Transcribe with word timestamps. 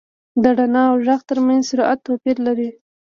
•د 0.41 0.43
رڼا 0.57 0.83
او 0.91 0.97
ږغ 1.05 1.21
تر 1.29 1.37
منځ 1.45 1.61
سرعت 1.69 1.99
توپیر 2.07 2.37
لري. 2.47 2.69